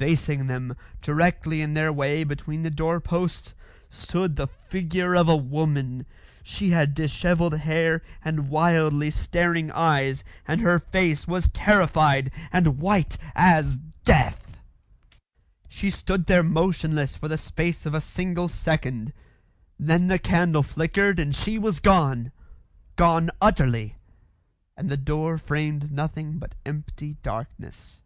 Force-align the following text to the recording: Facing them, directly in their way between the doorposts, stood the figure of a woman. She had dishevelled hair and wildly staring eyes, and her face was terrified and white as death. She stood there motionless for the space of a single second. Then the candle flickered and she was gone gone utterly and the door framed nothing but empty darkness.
Facing 0.00 0.46
them, 0.46 0.76
directly 1.02 1.60
in 1.60 1.74
their 1.74 1.92
way 1.92 2.24
between 2.24 2.62
the 2.62 2.70
doorposts, 2.70 3.52
stood 3.90 4.36
the 4.36 4.46
figure 4.46 5.14
of 5.14 5.28
a 5.28 5.36
woman. 5.36 6.06
She 6.42 6.70
had 6.70 6.94
dishevelled 6.94 7.52
hair 7.58 8.00
and 8.24 8.48
wildly 8.48 9.10
staring 9.10 9.70
eyes, 9.72 10.24
and 10.48 10.62
her 10.62 10.78
face 10.78 11.28
was 11.28 11.48
terrified 11.50 12.32
and 12.50 12.78
white 12.78 13.18
as 13.34 13.76
death. 14.06 14.62
She 15.68 15.90
stood 15.90 16.24
there 16.24 16.42
motionless 16.42 17.14
for 17.14 17.28
the 17.28 17.36
space 17.36 17.84
of 17.84 17.92
a 17.92 18.00
single 18.00 18.48
second. 18.48 19.12
Then 19.78 20.06
the 20.06 20.18
candle 20.18 20.62
flickered 20.62 21.20
and 21.20 21.36
she 21.36 21.58
was 21.58 21.78
gone 21.78 22.32
gone 22.96 23.30
utterly 23.38 23.96
and 24.78 24.88
the 24.88 24.96
door 24.96 25.36
framed 25.36 25.92
nothing 25.92 26.38
but 26.38 26.54
empty 26.64 27.18
darkness. 27.22 28.00